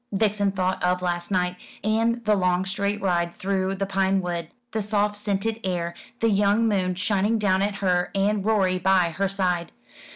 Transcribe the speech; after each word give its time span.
Vixen 0.11 0.51
thought 0.51 0.81
of 0.83 1.03
last 1.03 1.29
night, 1.29 1.57
and 1.83 2.25
the 2.25 2.33
long 2.35 2.65
straight 2.65 2.99
ride 2.99 3.35
through 3.35 3.75
the 3.75 3.85
pine 3.85 4.19
wood, 4.19 4.47
the 4.71 4.81
soft 4.81 5.15
scented 5.15 5.59
air, 5.63 5.93
the 6.21 6.29
young 6.31 6.67
moon 6.67 6.95
shining 6.95 7.37
down 7.37 7.61
at 7.61 7.75
her, 7.85 8.09
and 8.15 8.43
Rorie 8.43 8.79
by 8.79 9.11
her 9.11 9.29
side. 9.29 9.71